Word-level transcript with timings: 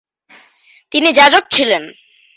তিনি 0.91 1.09
যাজক 1.13 1.43
ছিলেন। 1.51 1.83